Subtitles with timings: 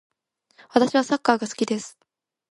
[0.73, 1.95] 私はサッカーが好きです。